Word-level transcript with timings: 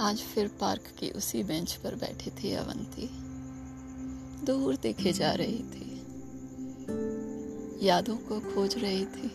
आज 0.00 0.18
फिर 0.18 0.48
पार्क 0.48 0.82
की 0.98 1.10
उसी 1.10 1.42
बेंच 1.42 1.72
पर 1.72 1.94
बैठी 1.94 2.30
थी 2.30 2.52
अवंती। 2.52 3.08
दूर 4.46 4.76
देखे 4.76 5.12
जा 5.12 5.32
रही 5.32 5.58
थी। 5.58 6.00
यादों 7.86 8.16
को 8.16 8.40
खोज 8.40 8.74
रही 8.78 9.04
थी। 9.06 9.28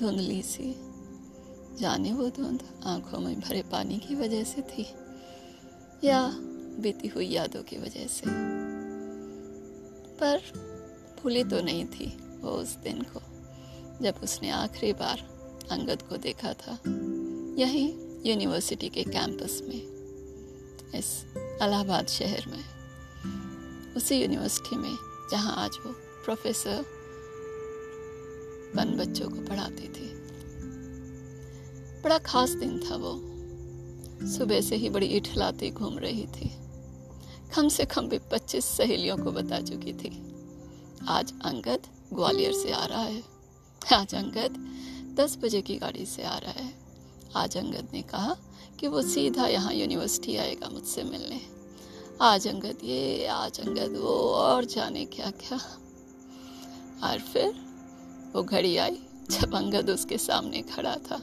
धुंधली 0.00 0.42
सी। 0.42 0.74
जाने 1.78 2.12
वो 2.12 2.28
धुंध 2.28 2.62
आँखों 2.84 3.18
में 3.18 3.40
भरे 3.40 3.62
पानी 3.62 3.98
की 3.98 4.14
वजह 4.14 4.44
से 4.44 4.62
थी, 4.62 4.86
या 6.04 6.28
बीती 6.78 7.08
हुई 7.08 7.26
यादों 7.26 7.62
की 7.62 7.76
वजह 7.76 8.06
से। 8.06 8.24
पर 10.20 10.42
भूली 11.22 11.44
तो 11.44 11.60
नहीं 11.60 11.84
थी 11.84 12.16
वो 12.40 12.50
उस 12.50 12.76
दिन 12.76 13.02
को, 13.02 13.20
जब 14.04 14.20
उसने 14.22 14.50
आखिरी 14.50 14.92
बार 14.92 15.18
अंगद 15.70 16.02
को 16.02 16.16
देखा 16.16 16.52
था। 16.52 16.78
यहीं 17.62 18.05
यूनिवर्सिटी 18.26 18.88
के 18.88 19.02
कैंपस 19.02 19.62
में, 19.68 19.82
इस 20.94 21.26
इलाहाबाद 21.36 22.06
शहर 22.06 22.46
में, 22.46 22.64
उसी 23.94 24.22
यूनिवर्सिटी 24.22 24.76
में, 24.76 24.96
जहाँ 25.30 25.64
आज 25.64 25.70
वो 25.86 25.92
प्रोफेसर 26.24 26.84
बन 28.76 28.96
बच्चों 28.96 29.30
को 29.30 29.36
पढ़ाती 29.36 29.88
थी। 29.88 30.16
बड़ा 32.02 32.18
खास 32.18 32.50
दिन 32.50 32.90
था 32.90 32.96
वो। 32.96 33.20
सुबह 34.26 34.60
से 34.60 34.76
ही 34.76 34.88
बड़ी 34.88 35.06
इठलाती 35.06 35.70
घूम 35.70 35.98
रही 35.98 36.26
थी। 36.26 36.56
कम 37.56 37.68
से 37.68 37.84
कम 37.84 38.08
भी 38.08 38.18
पच्चीस 38.18 38.64
सहेलियों 38.64 39.16
को 39.16 39.32
बता 39.32 39.60
चुकी 39.60 39.92
थी। 39.92 40.34
आज 41.08 41.32
अंगद 41.44 41.80
ग्वालियर 42.12 42.52
से 42.52 42.72
आ 42.72 42.84
रहा 42.84 43.02
है। 43.02 43.22
आज 43.94 44.14
अंगद 44.14 44.76
दस 45.20 45.36
बजे 45.36 45.62
की 45.62 45.76
गाड़ी 45.76 46.06
से 46.06 46.22
आ 46.22 46.38
रहा 46.38 46.50
है। 46.50 46.85
आज 47.36 47.56
अंगद 47.56 47.88
ने 47.92 48.00
कहा 48.02 48.36
कि 48.80 48.88
वो 48.88 49.02
सीधा 49.02 49.46
यहाँ 49.46 49.72
यूनिवर्सिटी 49.74 50.36
आएगा 50.36 50.68
मुझसे 50.68 51.02
मिलने। 51.02 51.40
आज 52.20 52.46
अंगद 52.48 52.78
ये 52.84 53.26
आज 53.26 53.60
अंगद 53.60 53.96
वो 53.96 54.14
और 54.34 54.64
जाने 54.64 55.04
क्या 55.04 55.30
क्या 55.30 55.56
और 57.02 57.18
फिर 57.32 57.52
वो 58.34 58.42
घड़ी 58.42 58.76
आई 58.76 58.98
जब 59.30 59.54
अंगद 59.54 59.90
उसके 59.90 60.18
सामने 60.18 60.62
खड़ा 60.62 60.94
था। 61.10 61.20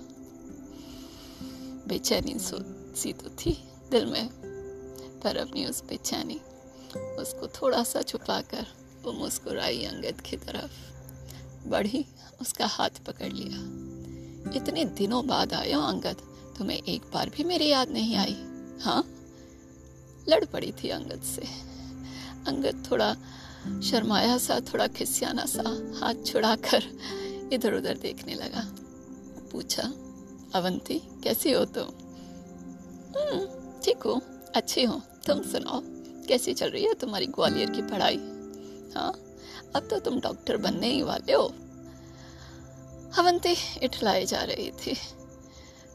बेचैनी 1.87 2.35
सी 2.39 3.13
तो 3.13 3.29
थी 3.29 3.57
दिल 3.91 4.05
में, 4.05 4.29
पर 5.23 5.37
अपनी 5.37 5.65
उस 5.65 5.83
बेचैनी, 5.83 6.39
उसको 7.19 7.47
थोड़ा 7.47 7.83
सा 7.83 8.01
छुपाकर 8.01 8.67
वो 9.03 9.11
मुस्कुराई 9.11 9.83
अंगद 9.85 10.21
की 10.21 10.37
तरफ़। 10.37 11.69
बढ़ी, 11.69 12.05
उसका 12.41 12.65
हाथ 12.65 13.03
पकड़ 13.07 13.31
लिया। 13.31 13.82
इतने 14.55 14.85
दिनों 14.97 15.25
बाद 15.27 15.53
आया 15.53 15.79
अंगद 15.79 16.21
तुम्हें 16.57 16.77
एक 16.77 17.01
बार 17.13 17.29
भी 17.29 17.43
मेरी 17.43 17.67
याद 17.69 17.89
नहीं 17.91 18.15
आई 18.17 18.35
हाँ? 18.81 19.03
लड़ 20.27 20.43
पड़ी 20.45 20.71
थी 20.73 20.89
अंगद 20.89 21.21
से। 21.25 21.47
अंगद 22.47 22.83
थोड़ा 22.91 23.13
शर्माया 23.89 24.37
सा 24.37 24.59
थोड़ा 24.71 24.87
खिसियाना 24.97 25.45
सा 25.45 25.63
हाथ 25.99 26.23
छुड़ाकर 26.25 26.83
इधर 27.53 27.73
उधर 27.73 27.97
देखने 27.97 28.33
लगा। 28.35 28.63
पूछा 29.51 29.83
अवंती 30.55 30.99
कैसी 31.23 31.51
हो 31.51 31.63
तुम? 31.65 31.89
हम्म, 33.15 33.45
ठीक 33.85 34.03
हो 34.05 34.21
अच्छी 34.55 34.83
हो। 34.83 35.01
तुम 35.27 35.41
सुनाओ 35.43 35.81
कैसी 36.27 36.53
चल 36.53 36.69
रही 36.69 36.83
है 36.83 36.93
तुम्हारी 36.93 37.25
ग्वालियर 37.35 37.69
की 37.69 37.81
पढ़ाई? 37.81 38.17
हाँ 38.95 39.11
अब 39.75 39.87
तो 39.89 39.99
तुम 39.99 40.19
डॉक्टर 40.19 40.57
बनने 40.57 40.87
ही 40.87 41.01
वाले 41.01 41.33
हो। 41.33 41.53
अवंती 43.17 43.55
इठलाई 43.83 44.25
जा 44.25 44.43
रही 44.43 44.71
थी। 44.71 44.97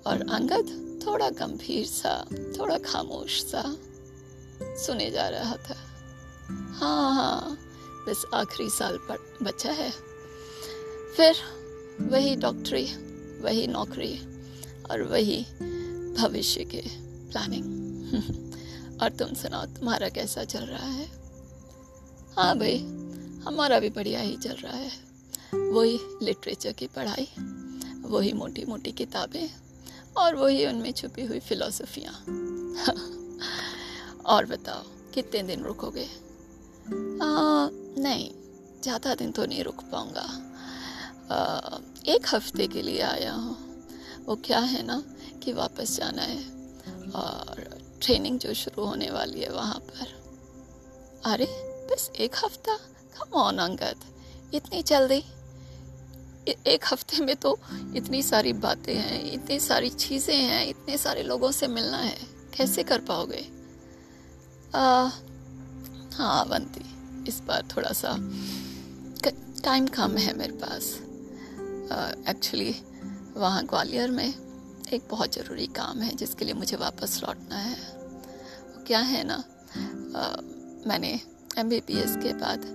और 0.06 0.30
अंगद 0.30 0.88
थोड़ा 1.06 1.30
गंभीर 1.30 1.86
सा, 1.86 2.26
थोड़ा 2.32 2.78
खामोश 2.78 3.44
सा 3.44 3.76
सुने 4.62 5.10
जा 5.10 5.28
रहा 5.28 5.56
था। 5.56 5.76
हाँ 6.50 7.14
हाँ 7.14 7.58
बस 8.08 8.24
आखिरी 8.34 8.70
साल 8.70 8.96
पर 8.96 9.38
बचा 9.42 9.72
है। 9.72 9.90
फिर 11.16 11.34
वही 12.00 12.36
डॉक्टरी, 12.36 12.84
वही 13.40 13.66
नौकरी 13.66 14.18
और 14.90 15.02
वही 15.02 15.42
भविष्य 16.18 16.64
के 16.64 16.82
प्लानिंग। 17.30 17.78
और 19.02 19.08
तुम 19.10 19.34
सुनाओ, 19.34 19.66
तुम्हारा 19.66 20.08
कैसा 20.08 20.44
चल 20.44 20.60
रहा 20.60 20.86
है? 20.86 21.06
हाँ 22.36 22.58
भाई, 22.58 22.78
हमारा 23.44 23.80
भी 23.80 23.90
बढ़िया 23.90 24.20
ही 24.20 24.36
चल 24.36 24.52
रहा 24.52 24.76
है। 24.76 25.07
वही 25.54 26.00
लिटरेचर 26.22 26.72
की 26.72 26.86
पढ़ाई 26.86 27.28
वही 28.02 28.32
मोटी 28.32 28.64
मोटी 28.64 28.92
किताबें 28.92 29.50
और 30.16 30.36
वही 30.36 30.66
उनमें 30.66 30.92
छुपी 30.92 31.26
हुई 31.26 31.40
फिलोसफियाँ 31.40 32.12
और 34.24 34.46
बताओ 34.46 34.82
कितने 35.14 35.42
दिन 35.42 35.64
रुकोगे? 35.64 36.08
आ, 37.22 37.68
नहीं 38.02 38.30
ज़्यादा 38.82 39.14
दिन 39.14 39.32
तो 39.32 39.46
नहीं 39.46 39.64
रुक 39.64 39.82
पाऊँगा। 39.82 40.44
एक 42.12 42.34
हफ़्ते 42.34 42.66
के 42.66 42.82
लिए 42.82 43.00
आया 43.00 43.32
हूँ। 43.32 43.56
वो 44.26 44.36
क्या 44.36 44.58
है 44.58 44.86
ना 44.86 45.02
कि 45.42 45.52
वापस 45.52 45.96
जाना 45.96 46.22
है 46.22 46.42
और 47.10 47.78
ट्रेनिंग 48.02 48.38
जो 48.38 48.54
शुरू 48.54 48.84
होने 48.84 49.10
वाली 49.10 49.40
है 49.40 49.52
वहाँ 49.52 49.74
पर। 49.74 50.22
अरे 51.24 51.46
बस 51.90 52.10
एक 52.20 52.36
हफ़्ता? 52.44 52.78
Come 53.16 53.38
on 53.38 53.58
Angad. 53.58 53.96
इतनी 54.54 54.82
जल्दी? 54.82 55.24
एक 56.66 56.84
हफ़्ते 56.92 57.24
में 57.24 57.34
तो 57.36 57.58
इतनी 57.96 58.22
सारी 58.22 58.52
बातें 58.62 58.94
हैं 58.94 59.22
इतनी 59.32 59.58
सारी 59.60 59.90
चीज़ें 59.90 60.36
हैं 60.36 60.66
इतने 60.66 60.96
सारे 60.98 61.22
लोगों 61.22 61.50
से 61.52 61.66
मिलना 61.68 61.96
है। 61.96 62.16
कैसे 62.56 62.82
कर 62.82 63.00
पाओगे? 63.00 63.44
हाँ 66.16 66.44
अवंती 66.44 66.84
इस 67.28 67.40
बार 67.40 67.68
थोड़ा 67.76 67.92
सा 67.92 68.16
टाइम 69.64 69.86
कम 69.86 70.16
है 70.16 70.36
मेरे 70.38 70.52
पास। 70.54 70.84
एक्चुअली 72.28 72.74
वहाँ 73.36 73.64
ग्वालियर 73.66 74.10
में 74.10 74.28
एक 74.92 75.02
बहुत 75.10 75.34
ज़रूरी 75.34 75.66
काम 75.76 76.00
है 76.00 76.14
जिसके 76.16 76.44
लिए 76.44 76.54
मुझे 76.54 76.76
वापस 76.76 77.20
लौटना 77.24 77.56
है। 77.56 77.76
क्या 78.86 78.98
है 79.00 79.22
ना? 79.24 79.34
आ, 80.16 80.36
मैंने 80.86 81.08
एम 81.58 81.70
के 82.22 82.32
बाद 82.34 82.66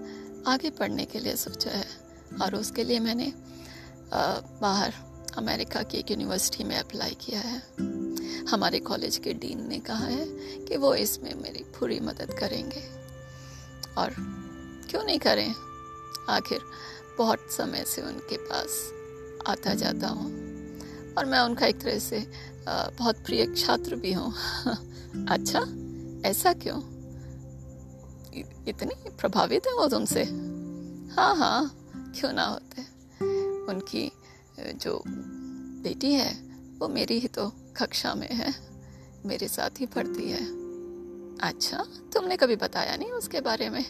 आगे 0.47 0.69
पढ़ने 0.69 1.05
के 1.05 1.19
लिए 1.19 1.35
सोचा 1.35 1.71
है 1.71 1.85
और 2.41 2.55
उसके 2.55 2.83
लिए 2.83 2.99
मैंने 2.99 3.31
बाहर 4.61 4.93
अमेरिका 5.37 5.83
की 5.83 5.97
एक 5.97 6.11
यूनिवर्सिटी 6.11 6.63
में 6.63 6.77
अप्लाई 6.77 7.17
किया 7.21 7.39
है। 7.39 7.63
हमारे 8.45 8.79
कॉलेज 8.79 9.17
के 9.17 9.33
डीन 9.33 9.67
ने 9.67 9.79
कहा 9.79 10.05
है 10.05 10.25
कि 10.65 10.77
वो 10.77 10.95
इसमें 10.95 11.35
मेरी 11.35 11.63
पूरी 11.63 11.99
मदद 11.99 12.33
करेंगे। 12.39 12.83
और 13.97 14.09
क्यों 14.89 15.03
नहीं 15.03 15.19
करें? 15.19 15.55
आखिर 16.29 16.59
बहुत 17.17 17.39
समय 17.51 17.83
से 17.83 18.01
उनके 18.01 18.37
पास 18.37 18.93
आता 19.47 19.73
जाता 19.73 20.07
हूँ। 20.07 20.31
और 21.17 21.25
मैं 21.25 21.39
उनका 21.39 21.65
एक 21.65 21.81
तरह 21.81 21.99
से 21.99 22.31
बहुत 22.69 23.15
प्रिय 23.15 23.55
छात्र 23.55 23.95
भी 23.95 24.13
हूँ। 24.13 24.33
अच्छा 25.29 25.59
ऐसा 26.29 26.53
क्यों? 26.53 26.77
इतनी 28.67 29.09
प्रभावित 29.09 29.67
है 29.67 29.73
वो 29.73 29.87
तुमसे? 29.87 30.23
हाँ 31.15 31.35
हाँ 31.35 31.79
क्यों 32.19 32.33
ना 32.33 32.43
होते? 32.43 32.92
उनकी 33.69 34.11
जो 34.59 35.01
बेटी 35.07 36.13
है, 36.13 36.33
वो 36.79 36.87
मेरी 36.87 37.19
ही 37.19 37.27
तो 37.27 37.51
कक्षा 37.77 38.13
में 38.15 38.29
है। 38.31 38.53
मेरे 39.25 39.47
साथ 39.47 39.79
ही 39.79 39.85
पढ़ती 39.85 40.29
है। 40.31 40.45
अच्छा 41.39 41.85
तुमने 42.13 42.37
कभी 42.37 42.55
बताया 42.55 42.95
नहीं 42.95 43.11
उसके 43.11 43.41
बारे 43.41 43.69
में? 43.69 43.83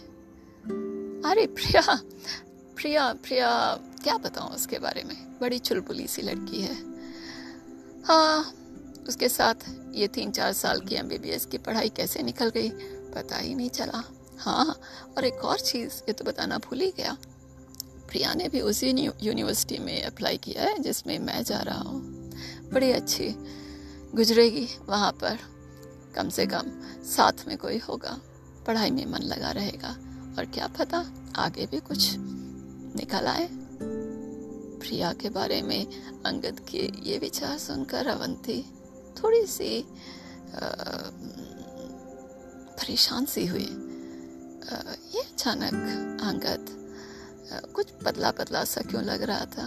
अरे 1.25 1.45
प्रिया 1.47 1.81
प्रिया 2.75 3.11
प्रिया, 3.13 3.49
क्या 4.03 4.17
बताऊँ 4.17 4.49
उसके 4.49 4.79
बारे 4.79 5.03
में? 5.03 5.15
बड़ी 5.41 5.59
चुलबुली 5.59 6.07
सी 6.07 6.21
लड़की 6.21 6.61
है। 6.61 6.75
हाँ 8.03 8.53
उसके 9.07 9.29
साथ 9.29 9.69
ये 9.93 10.07
तीन 10.07 10.31
चार 10.31 10.53
साल 10.53 10.81
की 10.81 10.95
एमबीबीएस 10.95 11.45
की 11.45 11.57
पढ़ाई 11.57 11.89
कैसे 11.89 12.23
निकल 12.23 12.49
गई 12.49 12.69
पता 13.13 13.37
ही 13.37 13.55
नहीं 13.55 13.69
चला। 13.69 14.03
हाँ 14.37 14.79
और 15.17 15.25
एक 15.25 15.43
और 15.45 15.59
चीज़ 15.59 15.93
ये 16.01 16.13
तो 16.13 16.25
बताना 16.25 16.57
भूल 16.57 16.81
ही 16.81 16.91
गया। 16.97 17.17
प्रिया 18.13 18.33
ने 18.33 18.47
भी 18.47 18.59
उसी 18.61 18.89
यूनिवर्सिटी 19.23 19.77
में 19.77 20.03
अप्लाई 20.03 20.37
किया 20.37 20.63
है, 20.63 20.79
जिसमें 20.79 21.17
मैं 21.19 21.43
जा 21.43 21.59
रहा 21.59 21.79
हूँ। 21.79 22.01
बड़ी 22.73 22.91
अच्छी 22.91 23.29
गुजरेगी 24.15 24.67
वहाँ 24.85 25.11
पर। 25.11 25.39
कम 26.15 26.29
से 26.29 26.45
कम 26.45 26.69
साथ 27.03 27.47
में 27.47 27.57
कोई 27.57 27.77
होगा। 27.77 28.19
पढ़ाई 28.67 28.91
में 28.91 29.05
मन 29.05 29.23
लगा 29.23 29.51
रहेगा। 29.51 29.89
और 30.37 30.45
क्या 30.45 30.67
पता 30.67 30.99
आगे 31.35 31.65
भी 31.65 31.79
कुछ 31.79 32.13
निकल 32.95 33.27
आए। 33.27 33.47
प्रिया 34.79 35.11
के 35.13 35.29
बारे 35.29 35.61
में 35.61 35.85
अंगद 36.25 36.59
के 36.69 36.83
ये 37.03 37.17
विचार 37.17 37.57
सुनकर 37.57 38.07
अवंती 38.07 38.61
थोड़ी 39.23 39.45
सी 39.47 39.85
परेशान 42.77 43.25
सी 43.25 43.45
हुई। 43.45 43.67
ये 45.15 45.21
अचानक 45.23 46.21
अंगद 46.23 46.82
कुछ 47.75 47.91
पतला 48.05 48.31
पतला 48.31 48.63
सा 48.63 48.81
क्यों 48.81 49.03
लग 49.03 49.21
रहा 49.21 49.45
था? 49.45 49.65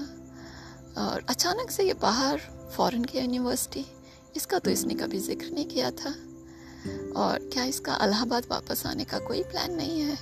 और 0.98 1.24
अचानक 1.28 1.70
से 1.70 1.84
ये 1.84 1.94
बाहर 1.94 2.40
फॉरेन 2.76 3.04
की 3.04 3.18
यूनिवर्सिटी 3.18 3.84
इसका 4.36 4.58
तो 4.58 4.70
इसने 4.70 4.94
कभी 4.94 5.18
ज़िक्र 5.18 5.50
नहीं 5.50 5.66
किया 5.66 5.90
था। 5.90 6.10
और 7.16 7.48
क्या 7.52 7.64
इसका 7.64 7.94
अलाहाबाद 7.94 8.46
वापस 8.50 8.86
आने 8.86 9.04
का 9.04 9.18
कोई 9.18 9.42
प्लान 9.42 9.74
नहीं 9.74 10.00
है? 10.00 10.16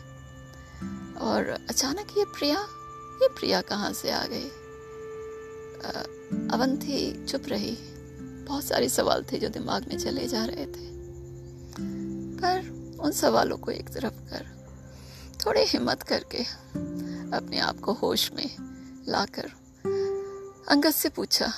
और 1.20 1.48
अचानक 1.70 2.18
ये 2.18 2.24
प्रिया 2.24 2.60
ये 3.22 3.28
प्रिया 3.28 3.60
कहाँ 3.60 3.92
से 3.92 4.10
आ 4.10 4.24
गई? 4.26 4.48
अवंथी 6.52 7.24
चुप 7.24 7.48
रही। 7.48 7.76
बहुत 8.48 8.64
सारे 8.64 8.88
सवाल 8.88 9.24
थे 9.32 9.38
जो 9.38 9.48
दिमाग 9.48 9.88
में 9.88 9.98
चले 9.98 10.26
जा 10.28 10.44
रहे 10.44 10.66
थे। 10.66 10.92
पर 12.40 12.96
उन 13.00 13.12
सवालों 13.12 13.56
को 13.56 13.70
एक 13.70 13.88
तरफ़ 13.88 14.20
कर 14.30 14.53
थोड़ी 15.46 15.60
हिम्मत 15.60 16.02
करके 16.02 16.38
अपने 17.36 17.58
आप 17.58 17.80
को 17.80 17.92
होश 17.92 18.32
में 18.32 18.56
लाकर 19.08 19.50
अंगद 20.68 20.90
से 20.90 21.08
पूछा 21.08 21.52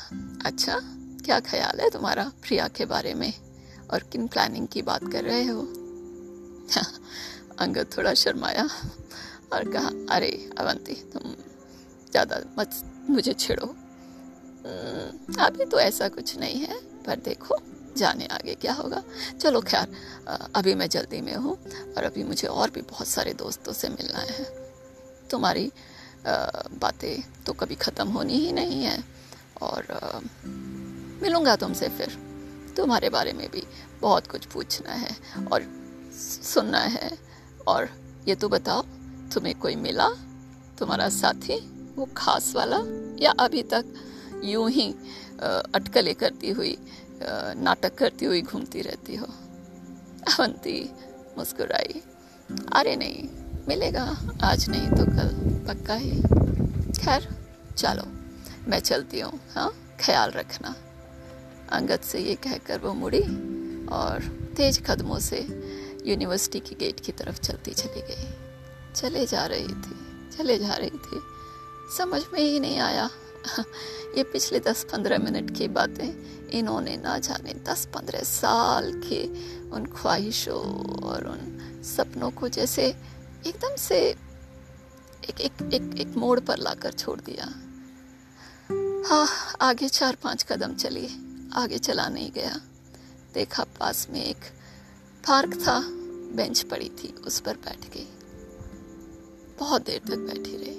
अच्छा 0.47 0.81
क्या 1.25 1.41
ख्याल 1.41 1.81
है 1.81 1.91
तुम्हारा 1.91 2.33
प्रिया 2.43 2.69
के 2.69 2.85
बारे 2.85 3.15
में? 3.15 3.33
और 3.93 4.03
किन 4.03 4.27
प्लानिंग 4.27 4.69
की 4.69 4.83
बात 4.83 5.13
कर 5.13 5.25
रहे 5.25 5.45
हो? 5.45 5.61
अंगद 7.59 7.91
थोड़ा 7.99 8.15
शर्माया 8.15 8.69
और 9.53 9.73
कहा, 9.73 9.89
अरे, 9.89 10.51
अवंती, 10.59 10.95
तुम 10.95 11.23
ज़्यादा 12.11 12.41
मत 12.59 12.71
मुझे 13.11 13.33
छेड़ो। 13.33 13.67
अभी 15.41 15.65
तो 15.65 15.79
ऐसा 15.81 16.09
कुछ 16.09 16.39
नहीं 16.39 16.61
है, 16.61 16.81
पर 17.03 17.17
देखो 17.17 17.57
जाने 17.97 18.27
आगे 18.33 18.55
क्या 18.55 18.73
होगा। 18.73 19.03
चलो 19.41 19.61
खैर 19.63 19.87
अभी 20.57 20.75
मैं 20.75 20.89
जल्दी 20.89 21.21
में 21.21 21.35
हूँ 21.35 21.57
और 21.97 22.05
अभी 22.05 22.25
मुझे 22.25 22.49
और 22.49 22.71
भी 22.71 22.81
बहुत 22.83 23.09
सारे 23.09 23.33
दोस्तों 23.35 23.73
से 23.73 23.89
मिलना 23.89 24.19
है। 24.21 24.45
तुम्हारी 25.31 25.71
बातें 26.27 27.23
तो 27.47 27.53
कभी 27.55 27.75
ख़त्म 27.77 28.09
होनी 28.09 28.37
ही 28.37 28.53
नहीं 28.53 28.83
है 28.83 28.99
और 29.63 29.87
मिलूँगा 31.23 31.57
तुमसे 31.57 31.89
फिर। 31.91 32.19
तुम्हारे 32.77 33.09
बारे 33.11 33.33
में 33.33 33.49
भी 33.51 33.63
बहुत 34.01 34.27
कुछ 34.27 34.47
पूछना 34.47 34.93
है 34.95 35.17
और 35.53 35.63
सुनना 36.15 36.79
है। 36.81 37.11
और 37.67 37.89
ये 38.29 38.35
तो 38.35 38.49
बताओ, 38.49 38.83
तुम्हें 39.35 39.55
कोई 39.55 39.75
मिला? 39.77 40.09
तुम्हारा 40.79 41.09
साथी? 41.11 41.59
वो 41.97 42.09
खास 42.17 42.53
वाला? 42.57 42.79
या 43.21 43.31
अभी 43.41 43.63
तक 43.65 43.95
यूँ 44.45 44.71
ही 44.71 44.89
अटकले 45.75 46.15
करती 46.15 46.51
हुई 46.51 46.77
नाटक 47.57 47.95
करती 47.95 48.25
हुई 48.25 48.43
घूमती 48.43 48.81
रहती 48.81 49.17
हो। 49.17 49.27
अवंती, 50.29 50.91
मुस्कुराई। 51.39 52.03
अरे 52.73 52.97
नहीं, 52.97 53.29
मिलेगा। 53.69 54.17
आज 54.45 54.69
नहीं 54.69 54.89
तो 54.89 55.05
कल, 55.05 55.29
पक्का 55.69 55.95
ही। 55.95 56.23
खैर, 57.05 57.29
चलो, 57.77 58.03
मैं 58.71 58.79
चलती 58.81 59.21
हूँ 59.21 59.41
हाँ? 59.55 59.97
ख्याल 60.01 60.31
रखना। 60.31 60.75
अंगद 61.73 62.01
से 62.01 62.19
ये 62.19 62.35
कहकर 62.35 62.79
वो 62.79 62.95
मुड़ी 62.95 63.23
और 63.87 64.23
तेज 64.57 64.83
कदमों 64.87 65.19
से 65.19 65.39
यूनिवर्सिटी 66.07 66.61
की 66.61 66.75
गेट 66.75 67.01
की 67.01 67.13
तरफ़ 67.13 67.41
चलती 67.41 67.71
चली 67.71 68.01
गई। 68.01 68.35
चले 68.95 69.27
जा 69.27 69.47
रही 69.47 69.69
थी, 69.69 69.97
चले 70.39 70.59
जा 70.59 70.75
रही 70.75 70.91
थी। 70.91 71.21
समझ 71.99 72.23
में 72.33 72.41
ही 72.41 72.61
नहीं 72.61 72.79
आया। 72.79 73.11
ये 74.17 74.23
पिछले 74.25 74.61
दस 74.61 74.85
पंद्रह 74.85 75.19
मिनट 75.19 75.57
की 75.59 75.69
बातें 75.69 76.36
इन्होंने 76.53 76.97
ना 76.97 77.19
जाने 77.19 77.55
दस 77.67 77.85
पंद्रह 77.95 78.23
साल 78.23 78.93
के 79.07 79.23
उन 79.71 79.87
ख्वाहिशों 79.97 80.63
और 81.03 81.27
उन 81.27 81.83
सपनों 81.85 82.31
को 82.31 82.49
जैसे 82.49 82.87
एकदम 83.47 83.77
से 83.77 83.99
एक 85.29 85.41
एक 85.41 85.63
एक 85.75 85.95
एक 86.01 86.17
मोड़ 86.17 86.41
पर 86.41 86.59
लाकर 86.59 86.93
छोड़ 86.93 87.21
दिया। 87.21 87.47
हाँ 89.09 89.27
आगे 89.61 89.89
चार 89.89 90.17
पाँच 90.23 90.43
कदम 90.43 90.75
चली, 90.75 91.07
आगे 91.55 91.79
चला 91.79 92.09
नहीं 92.09 92.31
गया। 92.33 92.61
देखा 93.35 93.65
पास 93.81 94.07
में 94.11 94.25
एक 94.25 94.45
पार्क 95.29 95.55
था, 95.55 95.81
बेंच 96.37 96.63
पड़ी 96.63 96.89
थी, 96.89 97.15
उस 97.27 97.41
पर 97.41 97.57
बैठ 97.57 97.89
गई 97.95 98.07
बहुत 99.59 99.87
देर 99.87 100.01
तक 100.07 100.19
बैठी 100.19 100.57
रही। 100.57 100.75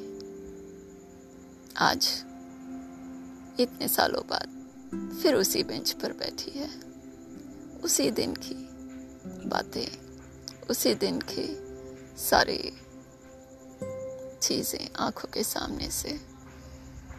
आज 1.77 2.09
इतने 3.59 3.87
सालों 3.87 4.21
बाद 4.27 4.56
फिर 4.93 5.35
उसी 5.35 5.63
बेंच 5.63 5.91
पर 5.91 6.13
बैठी 6.13 6.51
है। 6.51 6.69
उसी 7.83 8.11
दिन 8.11 8.33
की 8.33 8.55
बातें, 9.49 9.87
उसी 10.69 10.95
दिन 10.95 11.21
के 11.29 11.47
सारे 12.17 12.73
चीज़ें 14.41 14.89
आँखों 14.99 15.29
के 15.33 15.43
सामने 15.43 15.89
से 15.91 16.19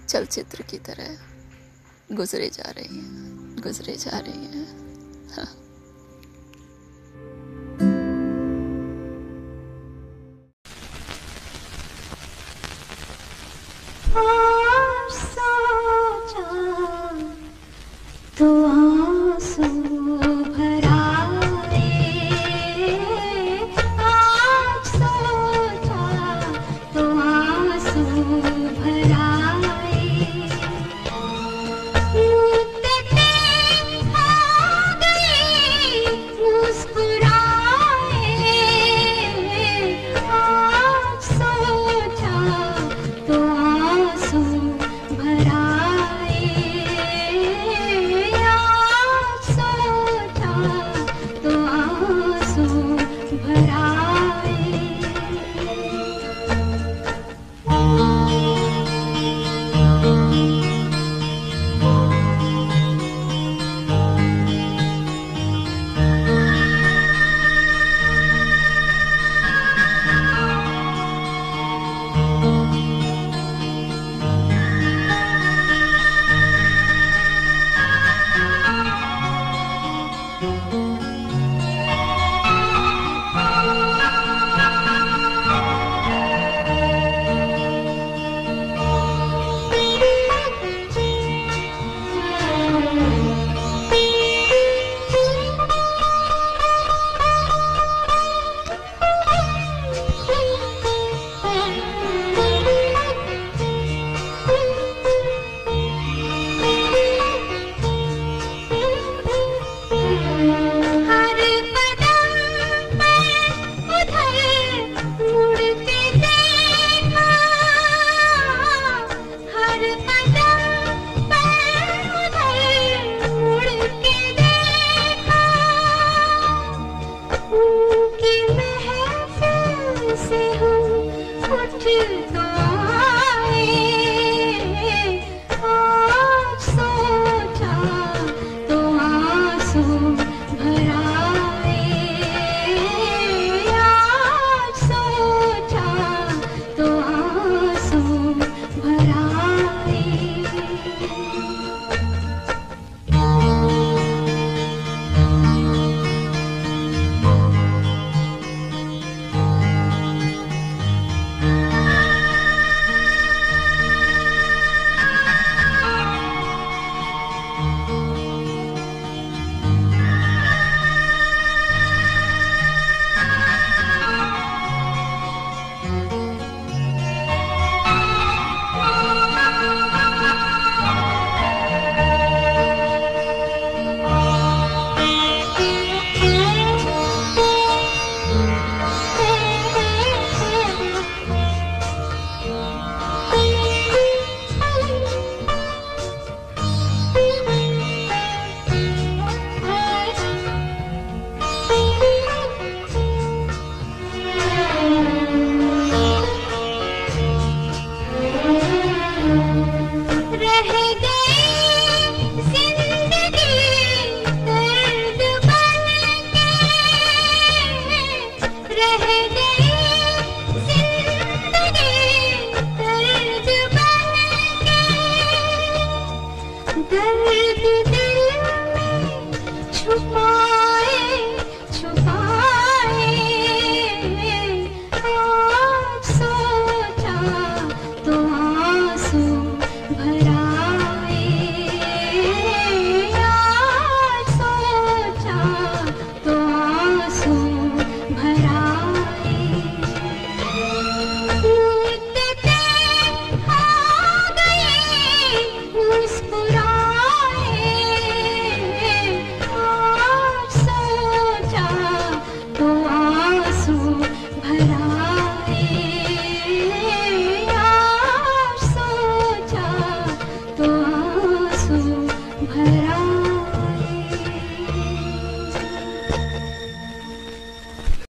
चलचित्र 0.09 0.63
की 0.63 0.79
तरह 0.79 1.19
गुजरे 2.13 2.51
जा 2.51 2.71
रही 2.71 2.99
हैं, 2.99 3.57
गुजरे 3.63 3.97
जा 3.97 4.19
रही 4.19 4.45
हैं। 4.45 4.67
हाँ। 5.29 5.68